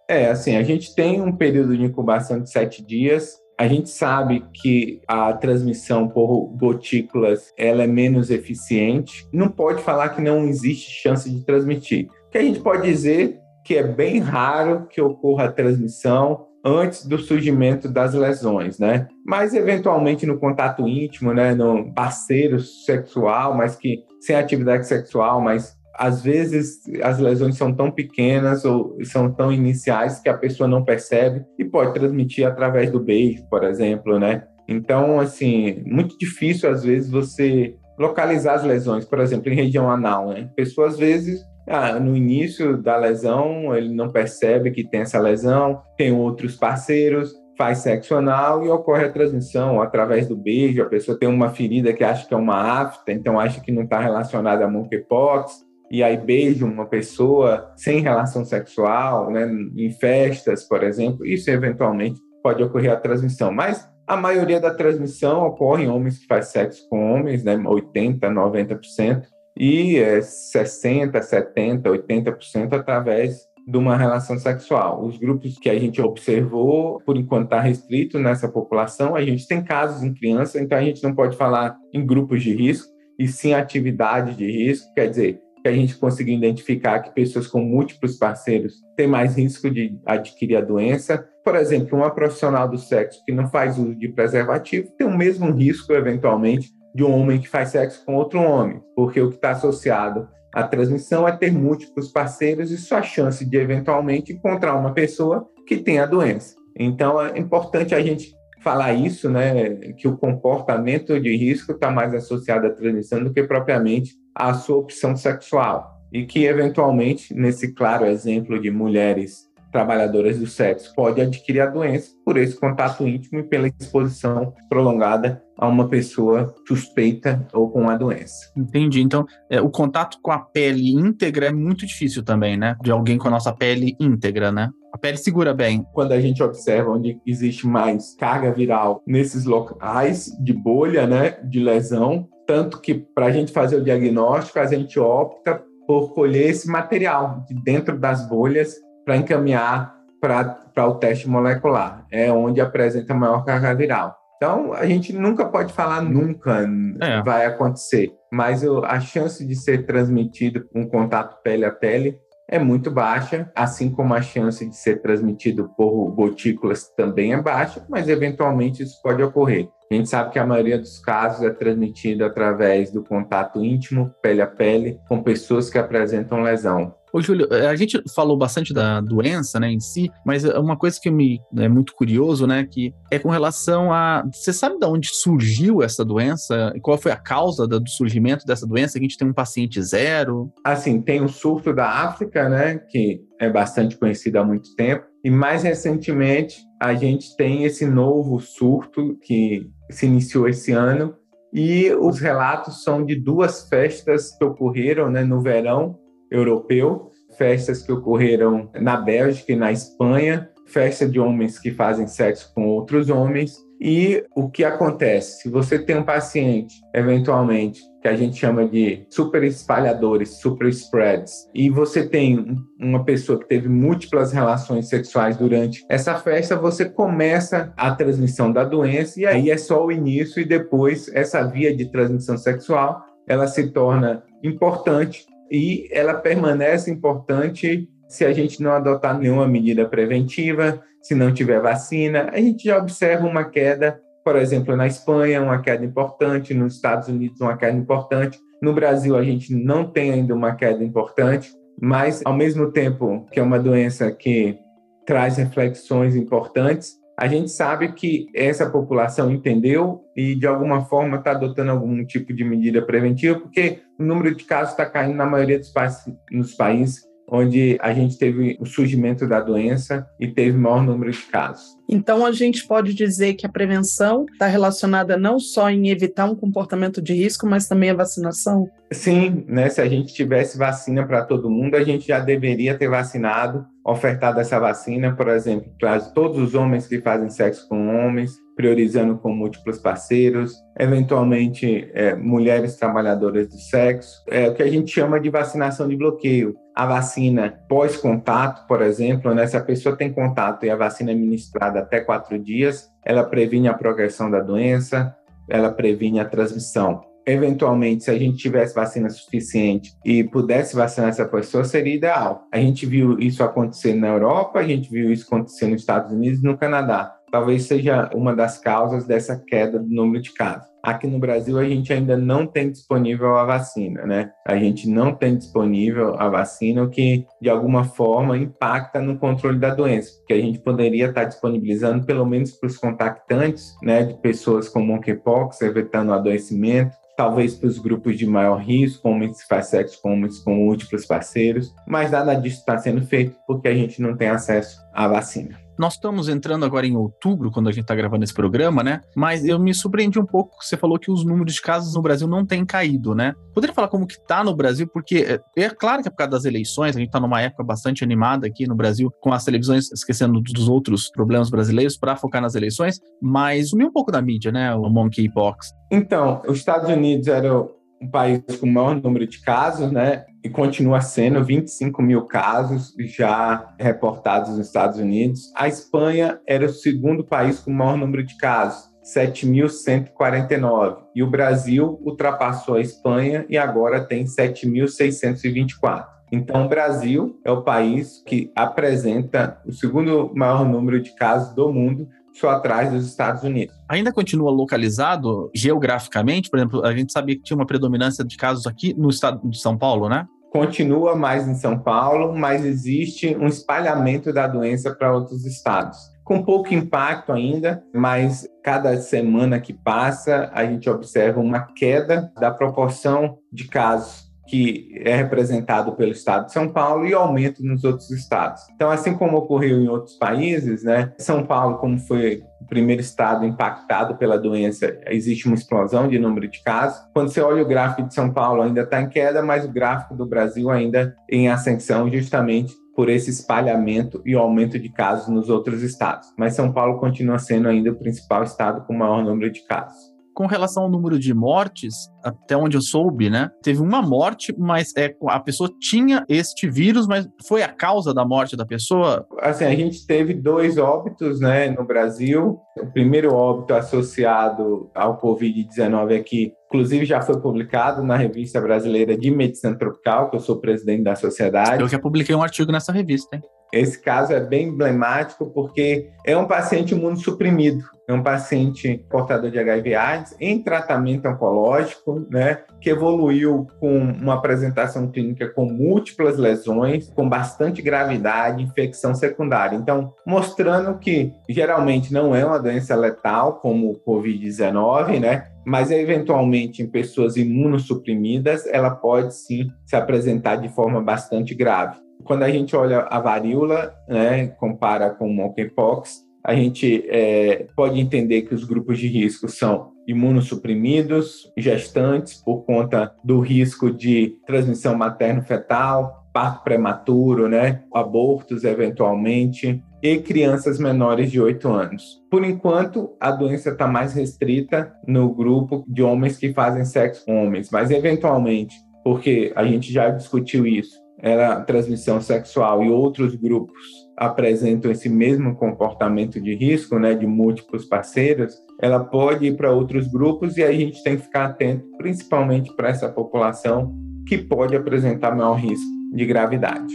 [0.08, 4.44] É, assim, a gente tem um período de incubação de sete dias, a gente sabe
[4.52, 9.26] que a transmissão por gotículas ela é menos eficiente.
[9.32, 12.06] Não pode falar que não existe chance de transmitir.
[12.28, 17.06] O que a gente pode dizer que é bem raro que ocorra a transmissão antes
[17.06, 19.08] do surgimento das lesões, né?
[19.24, 25.76] Mas eventualmente no contato íntimo, né, no parceiro sexual, mas que sem atividade sexual, mas
[25.98, 30.84] às vezes as lesões são tão pequenas ou são tão iniciais que a pessoa não
[30.84, 34.44] percebe e pode transmitir através do beijo, por exemplo, né?
[34.68, 40.28] Então, assim, muito difícil às vezes você localizar as lesões, por exemplo, em região anal,
[40.28, 40.50] né?
[40.54, 45.82] Pessoa às vezes ah, no início da lesão ele não percebe que tem essa lesão,
[45.96, 50.82] tem outros parceiros, faz sexo anal e ocorre a transmissão através do beijo.
[50.82, 53.82] A pessoa tem uma ferida que acha que é uma afta, então acha que não
[53.82, 60.64] está relacionada a monkeypox e aí beijo uma pessoa sem relação sexual, né, em festas,
[60.64, 63.52] por exemplo, isso eventualmente pode ocorrer a transmissão.
[63.52, 68.28] Mas a maioria da transmissão ocorre em homens que fazem sexo com homens, né, 80,
[68.28, 69.26] 90%,
[69.58, 75.04] e é 60, 70, 80% através de uma relação sexual.
[75.04, 79.62] Os grupos que a gente observou, por enquanto está restrito nessa população, a gente tem
[79.62, 83.54] casos em criança, então a gente não pode falar em grupos de risco, e sim
[83.54, 88.74] atividade de risco, quer dizer, que a gente conseguiu identificar que pessoas com múltiplos parceiros
[88.96, 91.28] têm mais risco de adquirir a doença.
[91.44, 95.50] Por exemplo, uma profissional do sexo que não faz uso de preservativo tem o mesmo
[95.50, 99.50] risco, eventualmente, de um homem que faz sexo com outro homem, porque o que está
[99.50, 105.48] associado à transmissão é ter múltiplos parceiros e sua chance de eventualmente encontrar uma pessoa
[105.66, 106.54] que tem a doença.
[106.78, 112.14] Então, é importante a gente falar isso, né, que o comportamento de risco está mais
[112.14, 115.94] associado à transmissão do que propriamente à sua opção sexual.
[116.12, 122.10] E que, eventualmente, nesse claro exemplo de mulheres trabalhadoras do sexo, pode adquirir a doença
[122.24, 127.96] por esse contato íntimo e pela exposição prolongada a uma pessoa suspeita ou com a
[127.96, 128.52] doença.
[128.56, 129.00] Entendi.
[129.00, 132.76] Então, é, o contato com a pele íntegra é muito difícil também, né?
[132.82, 134.70] De alguém com a nossa pele íntegra, né?
[134.92, 135.86] A pele segura bem.
[135.92, 141.60] Quando a gente observa onde existe mais carga viral nesses locais de bolha, né, de
[141.60, 146.68] lesão, tanto que para a gente fazer o diagnóstico, a gente opta por colher esse
[146.68, 148.74] material de dentro das bolhas
[149.06, 152.04] para encaminhar para o teste molecular.
[152.10, 154.16] É onde apresenta maior carga viral.
[154.36, 156.68] Então, a gente nunca pode falar nunca
[157.00, 157.22] é.
[157.22, 162.90] vai acontecer, mas a chance de ser transmitido com contato pele a pele é muito
[162.90, 168.82] baixa, assim como a chance de ser transmitido por gotículas também é baixa, mas eventualmente
[168.82, 169.68] isso pode ocorrer.
[169.90, 174.42] A gente sabe que a maioria dos casos é transmitido através do contato íntimo, pele
[174.42, 176.94] a pele, com pessoas que apresentam lesão.
[177.16, 180.76] Ô, Júlio, é, a gente falou bastante da doença, né, em si, mas é uma
[180.76, 184.22] coisa que me é muito curioso, né, que é com relação a...
[184.30, 186.74] Você sabe de onde surgiu essa doença?
[186.82, 188.98] Qual foi a causa do surgimento dessa doença?
[188.98, 190.52] A gente tem um paciente zero?
[190.62, 195.30] Assim, tem o surto da África, né, que é bastante conhecido há muito tempo, e
[195.30, 201.14] mais recentemente a gente tem esse novo surto que se iniciou esse ano,
[201.50, 205.98] e os relatos são de duas festas que ocorreram né, no verão
[206.30, 212.52] europeu, festas que ocorreram na Bélgica e na Espanha, festa de homens que fazem sexo
[212.54, 213.64] com outros homens.
[213.78, 215.42] E o que acontece?
[215.42, 221.46] Se você tem um paciente, eventualmente, que a gente chama de super espalhadores, super spreads,
[221.54, 227.72] e você tem uma pessoa que teve múltiplas relações sexuais durante essa festa, você começa
[227.76, 231.90] a transmissão da doença, e aí é só o início, e depois essa via de
[231.90, 239.18] transmissão sexual ela se torna importante e ela permanece importante se a gente não adotar
[239.18, 242.30] nenhuma medida preventiva, se não tiver vacina.
[242.32, 247.08] A gente já observa uma queda, por exemplo, na Espanha, uma queda importante, nos Estados
[247.08, 248.38] Unidos, uma queda importante.
[248.62, 253.38] No Brasil, a gente não tem ainda uma queda importante, mas ao mesmo tempo que
[253.38, 254.58] é uma doença que
[255.04, 256.96] traz reflexões importantes.
[257.16, 262.32] A gente sabe que essa população entendeu e, de alguma forma, está adotando algum tipo
[262.34, 266.54] de medida preventiva, porque o número de casos está caindo na maioria dos países, nos
[266.54, 271.75] países onde a gente teve o surgimento da doença e teve maior número de casos.
[271.88, 276.34] Então, a gente pode dizer que a prevenção está relacionada não só em evitar um
[276.34, 278.68] comportamento de risco, mas também a vacinação?
[278.92, 279.68] Sim, né?
[279.68, 284.40] Se a gente tivesse vacina para todo mundo, a gente já deveria ter vacinado, ofertado
[284.40, 289.32] essa vacina, por exemplo, para todos os homens que fazem sexo com homens, priorizando com
[289.34, 295.28] múltiplos parceiros, eventualmente é, mulheres trabalhadoras do sexo, é o que a gente chama de
[295.28, 296.56] vacinação de bloqueio.
[296.74, 301.14] A vacina pós-contato, por exemplo, né, se a pessoa tem contato e a vacina é
[301.14, 305.14] ministrada até quatro dias, ela previne a progressão da doença,
[305.48, 311.26] ela previne a transmissão eventualmente, se a gente tivesse vacina suficiente e pudesse vacinar essa
[311.26, 312.46] pessoa, seria ideal.
[312.52, 316.38] A gente viu isso acontecer na Europa, a gente viu isso acontecer nos Estados Unidos
[316.38, 317.15] e no Canadá.
[317.30, 320.66] Talvez seja uma das causas dessa queda do número de casos.
[320.82, 324.30] Aqui no Brasil, a gente ainda não tem disponível a vacina, né?
[324.46, 329.58] A gente não tem disponível a vacina, o que de alguma forma impacta no controle
[329.58, 334.14] da doença, porque a gente poderia estar disponibilizando pelo menos para os contactantes, né, de
[334.20, 339.48] pessoas com monkeypox, evitando o adoecimento, talvez para os grupos de maior risco, homens que
[339.48, 343.74] fazem sexo com homens com múltiplos parceiros, mas nada disso está sendo feito porque a
[343.74, 345.65] gente não tem acesso à vacina.
[345.78, 349.00] Nós estamos entrando agora em outubro, quando a gente está gravando esse programa, né?
[349.14, 352.26] Mas eu me surpreendi um pouco, você falou que os números de casos no Brasil
[352.26, 353.34] não têm caído, né?
[353.54, 354.86] Poderia falar como que tá no Brasil?
[354.86, 357.62] Porque é, é claro que é por causa das eleições, a gente está numa época
[357.62, 362.40] bastante animada aqui no Brasil, com as televisões esquecendo dos outros problemas brasileiros para focar
[362.40, 364.74] nas eleições, mas sumiu um pouco da mídia, né?
[364.74, 365.72] O monkeypox.
[365.90, 367.54] Então, os Estados Unidos era
[368.00, 370.24] um país com o maior número de casos, né?
[370.46, 375.52] E continua sendo 25 mil casos já reportados nos Estados Unidos.
[375.56, 380.98] A Espanha era o segundo país com o maior número de casos, 7.149.
[381.16, 386.06] E o Brasil ultrapassou a Espanha e agora tem 7.624.
[386.30, 391.72] Então, o Brasil é o país que apresenta o segundo maior número de casos do
[391.72, 393.74] mundo, só atrás dos Estados Unidos.
[393.88, 396.50] Ainda continua localizado geograficamente?
[396.50, 399.58] Por exemplo, a gente sabia que tinha uma predominância de casos aqui no estado de
[399.58, 400.26] São Paulo, né?
[400.50, 405.98] Continua mais em São Paulo, mas existe um espalhamento da doença para outros estados.
[406.24, 412.50] Com pouco impacto ainda, mas cada semana que passa, a gente observa uma queda da
[412.50, 418.10] proporção de casos que é representado pelo estado de São Paulo e aumento nos outros
[418.10, 418.62] estados.
[418.74, 424.16] Então, assim como ocorreu em outros países, né, São Paulo, como foi primeiro estado impactado
[424.16, 427.00] pela doença, existe uma explosão de número de casos.
[427.12, 430.14] Quando você olha o gráfico de São Paulo, ainda está em queda, mas o gráfico
[430.14, 435.82] do Brasil ainda em ascensão, justamente por esse espalhamento e aumento de casos nos outros
[435.82, 436.32] estados.
[436.36, 440.44] Mas São Paulo continua sendo ainda o principal estado com maior número de casos com
[440.44, 443.50] relação ao número de mortes, até onde eu soube, né?
[443.62, 448.22] Teve uma morte, mas é, a pessoa tinha este vírus, mas foi a causa da
[448.22, 449.26] morte da pessoa?
[449.40, 452.58] Assim, a gente teve dois óbitos, né, no Brasil.
[452.78, 459.30] O primeiro óbito associado ao Covid-19 aqui, inclusive já foi publicado na Revista Brasileira de
[459.30, 461.80] Medicina Tropical, que eu sou presidente da sociedade.
[461.80, 463.42] Eu já publiquei um artigo nessa revista, hein?
[463.72, 469.58] Esse caso é bem emblemático porque é um paciente imunossuprimido, é um paciente portador de
[469.58, 477.28] HIV/AIDS em tratamento oncológico, né, que evoluiu com uma apresentação clínica com múltiplas lesões, com
[477.28, 479.76] bastante gravidade, infecção secundária.
[479.76, 486.80] Então, mostrando que geralmente não é uma doença letal como o COVID-19, né, mas eventualmente
[486.80, 492.74] em pessoas imunossuprimidas, ela pode sim se apresentar de forma bastante grave quando a gente
[492.74, 498.64] olha a varíola, né, compara com o monkeypox, a gente é, pode entender que os
[498.64, 507.48] grupos de risco são imunossuprimidos, gestantes por conta do risco de transmissão materno-fetal, parto prematuro,
[507.48, 512.22] né, abortos eventualmente, e crianças menores de 8 anos.
[512.30, 517.44] Por enquanto, a doença está mais restrita no grupo de homens que fazem sexo com
[517.44, 524.06] homens, mas eventualmente, porque a gente já discutiu isso, era transmissão sexual e outros grupos
[524.16, 530.08] apresentam esse mesmo comportamento de risco, né, de múltiplos parceiros, ela pode ir para outros
[530.08, 533.94] grupos e a gente tem que ficar atento, principalmente para essa população
[534.26, 536.94] que pode apresentar maior risco de gravidade.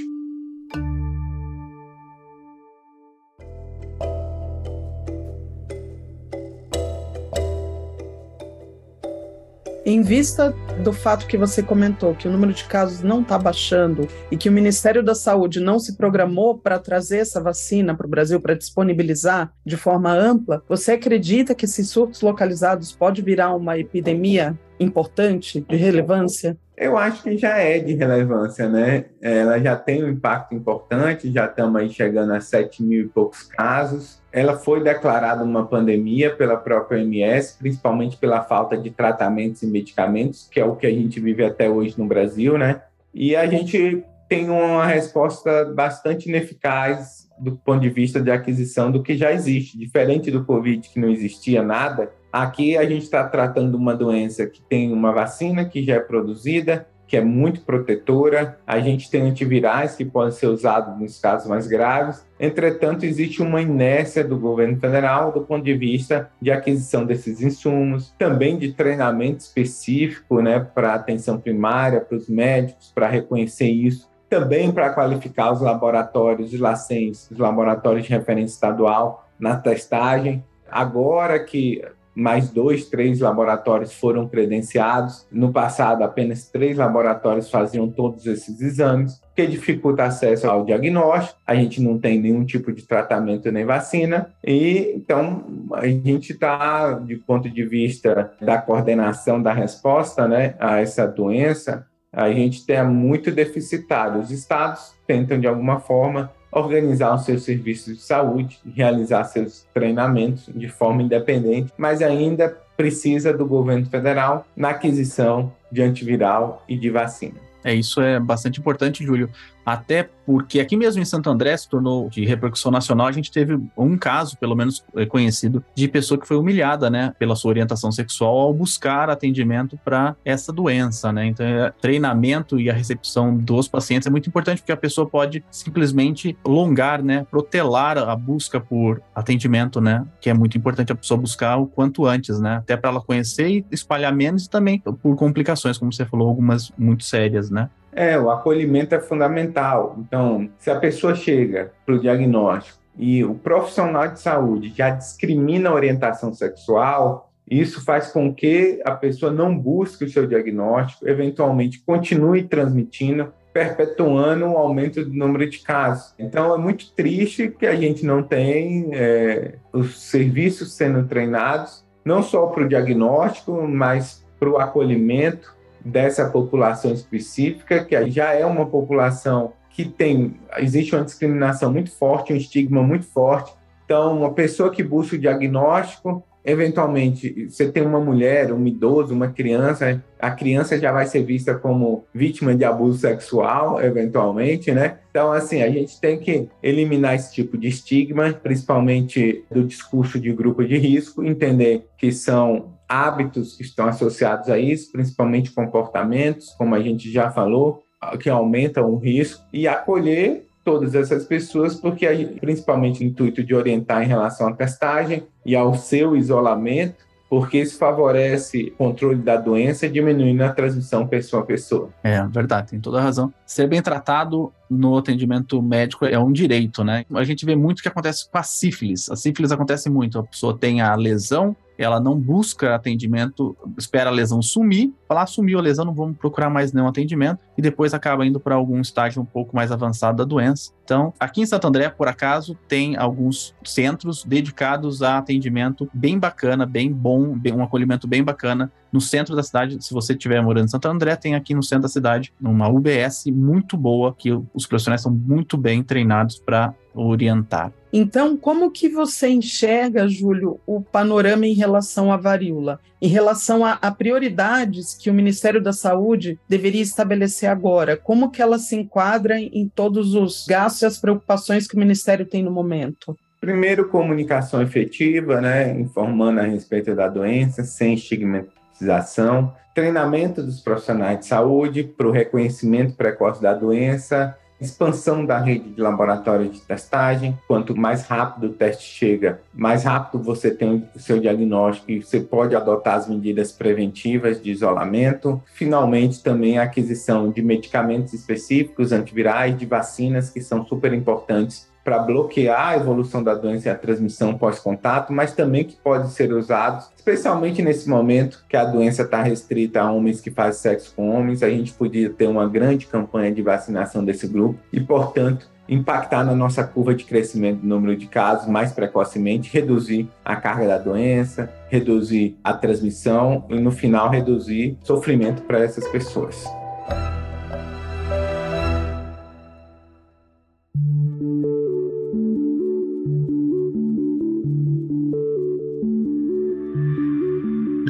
[9.83, 14.07] Em vista do fato que você comentou, que o número de casos não está baixando
[14.29, 18.09] e que o Ministério da Saúde não se programou para trazer essa vacina para o
[18.09, 23.75] Brasil, para disponibilizar de forma ampla, você acredita que esses surtos localizados pode virar uma
[23.75, 26.57] epidemia importante, de relevância?
[26.75, 29.05] Eu acho que já é de relevância, né?
[29.21, 33.43] Ela já tem um impacto importante, já estamos aí chegando a 7 mil e poucos
[33.43, 34.19] casos.
[34.31, 40.47] Ela foi declarada uma pandemia pela própria OMS, principalmente pela falta de tratamentos e medicamentos,
[40.51, 42.81] que é o que a gente vive até hoje no Brasil, né?
[43.13, 49.03] E a gente tem uma resposta bastante ineficaz do ponto de vista de aquisição do
[49.03, 49.77] que já existe.
[49.77, 54.61] Diferente do Covid, que não existia nada, Aqui a gente está tratando uma doença que
[54.61, 58.57] tem uma vacina que já é produzida, que é muito protetora.
[58.65, 62.25] A gente tem antivirais que podem ser usados nos casos mais graves.
[62.39, 68.15] Entretanto, existe uma inércia do governo federal do ponto de vista de aquisição desses insumos,
[68.17, 74.09] também de treinamento específico né, para atenção primária, para os médicos, para reconhecer isso.
[74.29, 80.41] Também para qualificar os laboratórios de LACENS, os laboratórios de referência estadual, na testagem.
[80.71, 85.25] Agora que mais dois, três laboratórios foram credenciados.
[85.31, 91.39] No passado, apenas três laboratórios faziam todos esses exames, o que dificulta acesso ao diagnóstico.
[91.45, 95.43] A gente não tem nenhum tipo de tratamento nem vacina, e então
[95.73, 101.85] a gente está, de ponto de vista da coordenação da resposta né, a essa doença,
[102.11, 104.19] a gente é muito deficitário.
[104.19, 110.49] Os estados tentam, de alguma forma, organizar os seus serviços de saúde, realizar seus treinamentos
[110.53, 116.89] de forma independente, mas ainda precisa do governo federal na aquisição de antiviral e de
[116.89, 117.35] vacina.
[117.63, 119.29] É, isso é bastante importante, Júlio,
[119.65, 123.59] até porque aqui mesmo em Santo André se tornou de repercussão nacional, a gente teve
[123.77, 127.91] um caso, pelo menos é, conhecido, de pessoa que foi humilhada, né, pela sua orientação
[127.91, 131.25] sexual ao buscar atendimento para essa doença, né?
[131.25, 135.43] Então, é, treinamento e a recepção dos pacientes é muito importante porque a pessoa pode
[135.51, 141.19] simplesmente longar, né, protelar a busca por atendimento, né, que é muito importante a pessoa
[141.19, 145.15] buscar o quanto antes, né, até para ela conhecer e espalhar menos e também por
[145.15, 147.69] complicações, como você falou, algumas muito sérias, né?
[147.93, 149.95] É, o acolhimento é fundamental.
[149.99, 155.69] Então, se a pessoa chega para o diagnóstico e o profissional de saúde já discrimina
[155.69, 161.83] a orientação sexual, isso faz com que a pessoa não busque o seu diagnóstico, eventualmente
[161.85, 166.13] continue transmitindo, perpetuando o aumento do número de casos.
[166.17, 172.23] Então, é muito triste que a gente não tem é, os serviços sendo treinados, não
[172.23, 178.65] só para o diagnóstico, mas para o acolhimento dessa população específica, que já é uma
[178.65, 183.53] população que tem, existe uma discriminação muito forte, um estigma muito forte.
[183.85, 189.29] Então, uma pessoa que busca o diagnóstico, eventualmente, você tem uma mulher, um idoso, uma
[189.29, 194.97] criança, a criança já vai ser vista como vítima de abuso sexual, eventualmente, né?
[195.09, 200.31] Então, assim, a gente tem que eliminar esse tipo de estigma, principalmente do discurso de
[200.31, 206.75] grupo de risco, entender que são hábitos que estão associados a isso, principalmente comportamentos, como
[206.75, 207.81] a gente já falou,
[208.19, 212.05] que aumentam o risco, e acolher todas essas pessoas, porque
[212.41, 217.77] principalmente o intuito de orientar em relação à testagem e ao seu isolamento, porque isso
[217.77, 221.89] favorece o controle da doença, diminuindo a transmissão pessoa a pessoa.
[222.03, 223.33] É, verdade, tem toda a razão.
[223.45, 227.05] Ser bem tratado no atendimento médico é um direito, né?
[227.13, 229.09] A gente vê muito o que acontece com a sífilis.
[229.09, 234.13] A sífilis acontece muito, a pessoa tem a lesão, ela não busca atendimento, espera a
[234.13, 237.93] lesão sumir, falar, ah, sumiu a lesão, não vamos procurar mais nenhum atendimento, e depois
[237.93, 240.71] acaba indo para algum estágio um pouco mais avançado da doença.
[240.83, 246.65] Então, aqui em Santo André, por acaso, tem alguns centros dedicados a atendimento bem bacana,
[246.65, 249.81] bem bom, bem, um acolhimento bem bacana no centro da cidade.
[249.83, 253.25] Se você estiver morando em Santo André, tem aqui no centro da cidade uma UBS
[253.27, 257.71] muito boa, que os profissionais são muito bem treinados para orientar.
[257.93, 262.79] Então, como que você enxerga, Júlio, o panorama em relação à varíola?
[263.01, 267.97] Em relação a, a, prioridades que o Ministério da Saúde deveria estabelecer agora?
[267.97, 272.25] Como que ela se enquadra em todos os gastos e as preocupações que o Ministério
[272.25, 273.17] tem no momento?
[273.41, 279.53] Primeiro, comunicação efetiva, né, informando a respeito da doença, sem estigmatização.
[279.73, 285.81] Treinamento dos profissionais de saúde para o reconhecimento precoce da doença, expansão da rede de
[285.81, 287.37] laboratórios de testagem.
[287.47, 292.19] Quanto mais rápido o teste chega, mais rápido você tem o seu diagnóstico e você
[292.19, 295.41] pode adotar as medidas preventivas de isolamento.
[295.53, 301.99] Finalmente, também a aquisição de medicamentos específicos, antivirais, de vacinas, que são super importantes para
[301.99, 306.85] bloquear a evolução da doença e a transmissão pós-contato, mas também que pode ser usado,
[306.95, 311.43] especialmente nesse momento que a doença está restrita a homens que fazem sexo com homens.
[311.43, 316.35] A gente podia ter uma grande campanha de vacinação desse grupo e, portanto, impactar na
[316.35, 321.49] nossa curva de crescimento do número de casos mais precocemente, reduzir a carga da doença,
[321.69, 326.45] reduzir a transmissão e, no final, reduzir sofrimento para essas pessoas.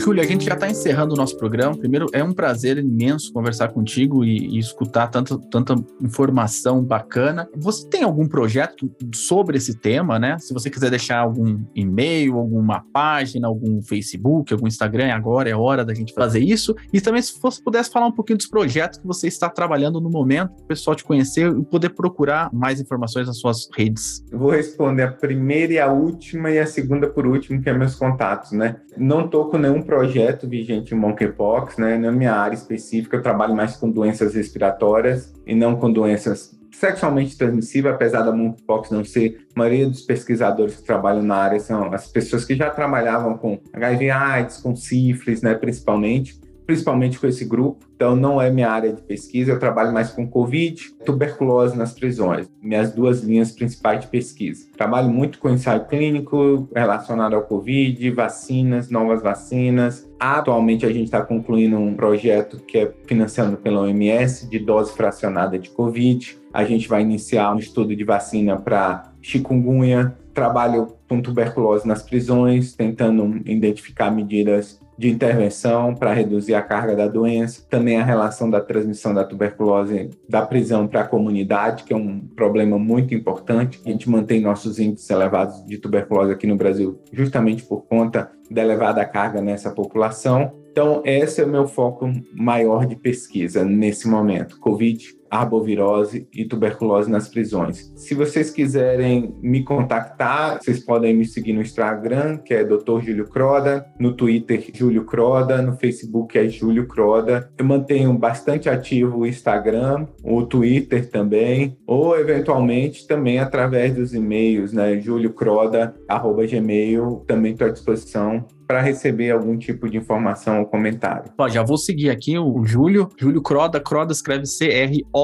[0.02, 1.78] Júlia, a gente já está encerrando o nosso programa.
[1.78, 7.48] Primeiro, é um prazer imenso conversar contigo e, e, escutar tanta, tanta informação bacana.
[7.56, 10.40] Você tem algum projeto sobre esse tema, né?
[10.40, 15.86] Se você quiser deixar algum e-mail, alguma página, algum Facebook, algum Instagram, agora é hora
[15.86, 16.76] da gente fazer isso.
[16.92, 20.10] E também, se você pudesse falar um pouquinho dos projetos que você está trabalhando no
[20.10, 24.26] momento, o pessoal te conhecer e poder procurar mais informações nas suas redes.
[24.32, 27.74] Eu vou responder a primeira e a última e a segunda por último, que é
[27.74, 28.78] meus contatos, né?
[28.98, 31.98] Não estou com nenhum projeto vigente em monkeypox, né?
[31.98, 37.38] Na minha área específica, eu trabalho mais com doenças respiratórias e não com doenças sexualmente
[37.38, 39.46] transmissíveis, apesar da monkeypox não ser.
[39.54, 43.60] A maioria dos pesquisadores que trabalham na área são as pessoas que já trabalhavam com
[43.74, 45.56] HIV/AIDS, com sífilis, né?
[45.56, 46.40] Principalmente
[46.72, 47.86] principalmente com esse grupo.
[47.94, 52.50] Então, não é minha área de pesquisa, eu trabalho mais com Covid, tuberculose nas prisões,
[52.62, 54.68] minhas duas linhas principais de pesquisa.
[54.78, 60.10] Trabalho muito com ensaio clínico relacionado ao Covid, vacinas, novas vacinas.
[60.18, 65.60] Atualmente, a gente está concluindo um projeto que é financiado pela OMS de dose fracionada
[65.60, 66.38] de Covid.
[66.54, 70.16] A gente vai iniciar um estudo de vacina para chikungunya.
[70.34, 77.08] Trabalho com tuberculose nas prisões, tentando identificar medidas de intervenção para reduzir a carga da
[77.08, 81.96] doença, também a relação da transmissão da tuberculose da prisão para a comunidade, que é
[81.96, 83.82] um problema muito importante.
[83.84, 88.62] A gente mantém nossos índices elevados de tuberculose aqui no Brasil justamente por conta da
[88.62, 90.54] elevada carga nessa população.
[90.72, 97.10] Então, esse é o meu foco maior de pesquisa nesse momento: Covid, arbovirose e tuberculose
[97.10, 97.94] nas prisões.
[97.96, 103.00] Se vocês quiserem me contactar, vocês podem me seguir no Instagram, que é Dr.
[103.02, 107.50] Júlio Croda, no Twitter, Júlio Croda, no Facebook é Júlio Croda.
[107.58, 114.74] Eu mantenho bastante ativo o Instagram, o Twitter também, ou eventualmente também através dos e-mails,
[114.74, 115.00] né?
[115.00, 121.32] juliocroda@gmail, também estou à disposição para receber algum tipo de informação ou comentário.
[121.38, 123.10] Ó, já vou seguir aqui o Júlio.
[123.18, 123.82] Júlio Croda.
[123.82, 125.21] Croda escreve C-R-O-D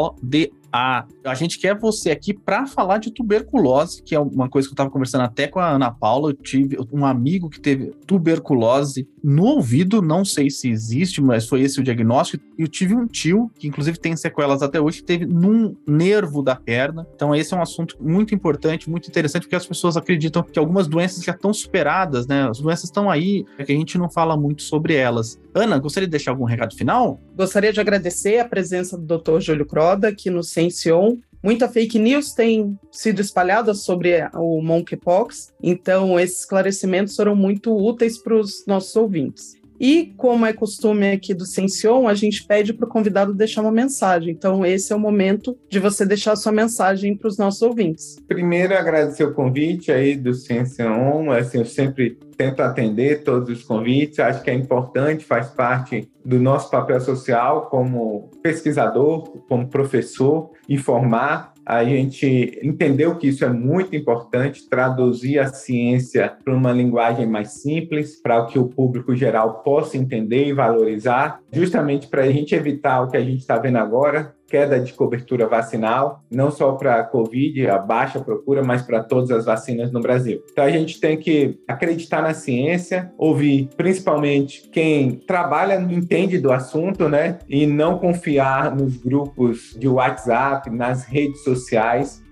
[0.73, 4.71] a, a gente quer você aqui para falar de tuberculose, que é uma coisa que
[4.71, 6.30] eu estava conversando até com a Ana Paula.
[6.30, 11.61] Eu tive um amigo que teve tuberculose no ouvido, não sei se existe, mas foi
[11.61, 12.43] esse o diagnóstico.
[12.57, 16.55] Eu tive um tio, que inclusive tem sequelas até hoje, que teve num nervo da
[16.55, 17.05] perna.
[17.13, 20.88] Então, esse é um assunto muito importante, muito interessante, porque as pessoas acreditam que algumas
[20.88, 22.47] doenças já estão superadas, né?
[22.49, 25.38] As doenças estão aí, é que a gente não fala muito sobre elas.
[25.53, 27.19] Ana, gostaria de deixar algum recado final?
[27.36, 29.39] Gostaria de agradecer a presença do Dr.
[29.39, 31.16] Júlio Croda, que nos Ciencion.
[31.47, 38.21] Muita fake news tem sido espalhada sobre o monkeypox, então esses esclarecimentos foram muito úteis
[38.21, 39.53] para os nossos ouvintes.
[39.79, 43.71] E, como é costume aqui do Ciencion, a gente pede para o convidado deixar uma
[43.71, 44.33] mensagem.
[44.33, 48.17] Então, esse é o momento de você deixar a sua mensagem para os nossos ouvintes.
[48.27, 51.31] Primeiro, agradecer o convite aí do Ciencion.
[51.31, 54.19] Assim, eu sempre tento atender todos os convites.
[54.19, 61.53] Acho que é importante, faz parte do nosso papel social como pesquisador, como professor, informar
[61.68, 67.61] a gente entendeu que isso é muito importante, traduzir a ciência para uma linguagem mais
[67.61, 73.01] simples, para que o público geral possa entender e valorizar, justamente para a gente evitar
[73.01, 77.03] o que a gente está vendo agora, queda de cobertura vacinal, não só para a
[77.03, 80.41] Covid, a baixa procura, mas para todas as vacinas no Brasil.
[80.51, 87.09] Então a gente tem que acreditar na ciência, ouvir principalmente quem trabalha, entende do assunto,
[87.09, 87.39] né?
[87.49, 91.56] E não confiar nos grupos de WhatsApp, nas redes sociais,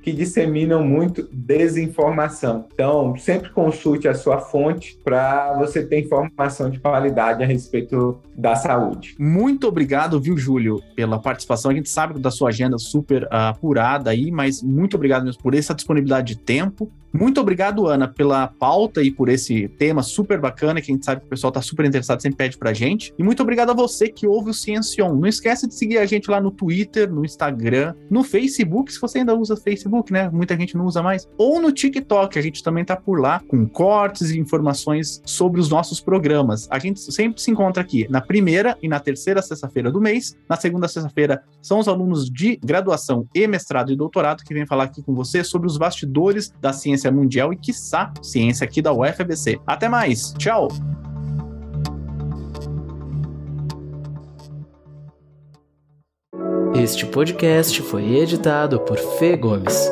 [0.05, 2.67] que disseminam muito desinformação.
[2.71, 8.55] Então, sempre consulte a sua fonte para você ter informação de qualidade a respeito da
[8.55, 9.15] saúde.
[9.17, 11.71] Muito obrigado, viu, Júlio, pela participação.
[11.71, 15.55] A gente sabe da sua agenda super uh, apurada aí, mas muito obrigado mesmo por
[15.55, 16.91] essa disponibilidade de tempo.
[17.16, 21.22] Muito obrigado, Ana, pela pauta e por esse tema super bacana, que a gente sabe
[21.22, 23.13] que o pessoal tá super interessado, sempre pede pra gente.
[23.18, 25.16] E muito obrigado a você que ouve o Ciencion.
[25.16, 29.20] Não esquece de seguir a gente lá no Twitter, no Instagram, no Facebook, se você
[29.20, 30.30] ainda usa Facebook, né?
[30.30, 31.26] Muita gente não usa mais.
[31.38, 35.70] Ou no TikTok, a gente também tá por lá com cortes e informações sobre os
[35.70, 36.68] nossos programas.
[36.70, 40.36] A gente sempre se encontra aqui na primeira e na terceira sexta-feira do mês.
[40.49, 44.84] Na segunda sexta-feira são os alunos de graduação e mestrado e doutorado que vêm falar
[44.84, 49.60] aqui com você sobre os bastidores da ciência mundial e, quiçá, ciência aqui da UFABC.
[49.66, 50.34] Até mais!
[50.38, 50.68] Tchau!
[56.76, 59.89] Este podcast foi editado por Fê Gomes.